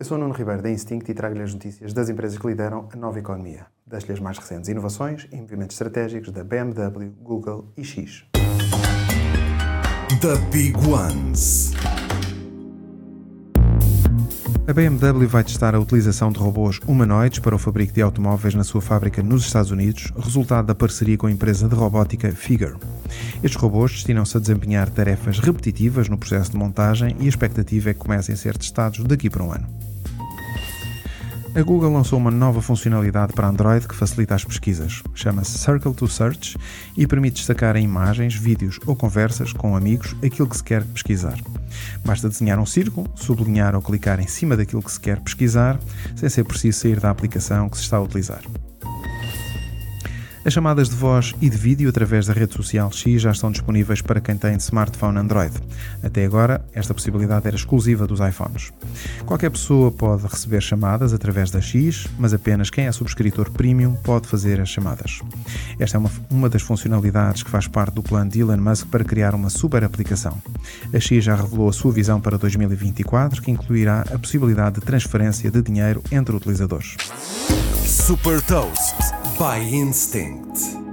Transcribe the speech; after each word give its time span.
Eu 0.00 0.06
sou 0.06 0.16
o 0.16 0.20
Nuno 0.20 0.32
Ribeiro 0.32 0.62
da 0.62 0.70
Instinct 0.70 1.10
e 1.10 1.12
trago-lhe 1.12 1.42
as 1.42 1.52
notícias 1.52 1.92
das 1.92 2.08
empresas 2.08 2.38
que 2.38 2.46
lideram 2.46 2.88
a 2.92 2.96
nova 2.96 3.18
economia. 3.18 3.66
Das-lhe 3.84 4.12
as 4.12 4.20
mais 4.20 4.38
recentes 4.38 4.68
inovações 4.68 5.26
e 5.32 5.36
movimentos 5.36 5.74
estratégicos 5.74 6.30
da 6.30 6.44
BMW, 6.44 7.10
Google 7.20 7.72
e 7.76 7.82
X. 7.82 8.24
The 10.20 10.36
Big 10.52 10.76
Ones. 10.86 11.72
A 14.68 14.72
BMW 14.72 15.26
vai 15.26 15.42
testar 15.42 15.74
a 15.74 15.80
utilização 15.80 16.30
de 16.30 16.38
robôs 16.38 16.78
humanoides 16.86 17.40
para 17.40 17.56
o 17.56 17.58
fabrico 17.58 17.92
de 17.92 18.00
automóveis 18.00 18.54
na 18.54 18.62
sua 18.62 18.80
fábrica 18.80 19.20
nos 19.20 19.46
Estados 19.46 19.72
Unidos, 19.72 20.12
resultado 20.16 20.66
da 20.66 20.76
parceria 20.76 21.18
com 21.18 21.26
a 21.26 21.32
empresa 21.32 21.68
de 21.68 21.74
robótica 21.74 22.30
Figure. 22.30 22.76
Estes 23.42 23.56
robôs 23.56 23.90
destinam-se 23.90 24.36
a 24.36 24.40
desempenhar 24.40 24.88
tarefas 24.90 25.40
repetitivas 25.40 26.08
no 26.08 26.16
processo 26.16 26.52
de 26.52 26.56
montagem 26.56 27.16
e 27.18 27.26
a 27.26 27.28
expectativa 27.28 27.90
é 27.90 27.94
que 27.94 27.98
comecem 27.98 28.32
a 28.32 28.38
ser 28.38 28.56
testados 28.56 29.02
daqui 29.02 29.28
para 29.28 29.42
um 29.42 29.50
ano. 29.50 29.87
A 31.54 31.62
Google 31.62 31.92
lançou 31.92 32.18
uma 32.18 32.30
nova 32.30 32.60
funcionalidade 32.60 33.32
para 33.32 33.48
Android 33.48 33.88
que 33.88 33.94
facilita 33.94 34.34
as 34.34 34.44
pesquisas. 34.44 35.02
Chama-se 35.14 35.58
Circle 35.58 35.94
to 35.94 36.06
Search 36.06 36.56
e 36.96 37.06
permite 37.06 37.36
destacar 37.36 37.74
em 37.76 37.84
imagens, 37.84 38.34
vídeos 38.34 38.78
ou 38.86 38.94
conversas 38.94 39.52
com 39.52 39.74
amigos 39.74 40.14
aquilo 40.22 40.48
que 40.48 40.56
se 40.56 40.62
quer 40.62 40.84
pesquisar. 40.84 41.38
Basta 42.04 42.28
desenhar 42.28 42.58
um 42.58 42.66
círculo, 42.66 43.08
sublinhar 43.14 43.74
ou 43.74 43.82
clicar 43.82 44.20
em 44.20 44.26
cima 44.26 44.56
daquilo 44.56 44.82
que 44.82 44.92
se 44.92 45.00
quer 45.00 45.20
pesquisar, 45.20 45.80
sem 46.14 46.28
ser 46.28 46.44
preciso 46.44 46.80
sair 46.80 47.00
da 47.00 47.10
aplicação 47.10 47.68
que 47.68 47.76
se 47.76 47.82
está 47.82 47.96
a 47.96 48.02
utilizar. 48.02 48.42
As 50.48 50.54
chamadas 50.54 50.88
de 50.88 50.96
voz 50.96 51.34
e 51.42 51.50
de 51.50 51.58
vídeo 51.58 51.90
através 51.90 52.24
da 52.24 52.32
rede 52.32 52.54
social 52.54 52.90
X 52.90 53.20
já 53.20 53.32
estão 53.32 53.52
disponíveis 53.52 54.00
para 54.00 54.18
quem 54.18 54.34
tem 54.34 54.56
smartphone 54.56 55.18
Android. 55.18 55.54
Até 56.02 56.24
agora, 56.24 56.64
esta 56.72 56.94
possibilidade 56.94 57.46
era 57.46 57.54
exclusiva 57.54 58.06
dos 58.06 58.18
iPhones. 58.18 58.72
Qualquer 59.26 59.50
pessoa 59.50 59.92
pode 59.92 60.22
receber 60.22 60.62
chamadas 60.62 61.12
através 61.12 61.50
da 61.50 61.60
X, 61.60 62.06
mas 62.18 62.32
apenas 62.32 62.70
quem 62.70 62.86
é 62.86 62.92
subscritor 62.92 63.50
premium 63.50 63.94
pode 63.96 64.26
fazer 64.26 64.58
as 64.58 64.70
chamadas. 64.70 65.20
Esta 65.78 65.98
é 65.98 66.00
uma, 66.00 66.10
uma 66.30 66.48
das 66.48 66.62
funcionalidades 66.62 67.42
que 67.42 67.50
faz 67.50 67.68
parte 67.68 67.92
do 67.92 68.02
plano 68.02 68.30
de 68.30 68.40
Elon 68.40 68.56
Musk 68.56 68.86
para 68.86 69.04
criar 69.04 69.34
uma 69.34 69.50
super 69.50 69.84
aplicação. 69.84 70.40
A 70.94 70.98
X 70.98 71.22
já 71.22 71.36
revelou 71.36 71.68
a 71.68 71.74
sua 71.74 71.92
visão 71.92 72.22
para 72.22 72.38
2024, 72.38 73.42
que 73.42 73.50
incluirá 73.50 74.00
a 74.00 74.18
possibilidade 74.18 74.76
de 74.76 74.86
transferência 74.86 75.50
de 75.50 75.60
dinheiro 75.60 76.02
entre 76.10 76.34
utilizadores. 76.34 76.96
Super 77.84 78.40
Toast 78.40 79.17
by 79.38 79.60
Instinct. 79.60 80.87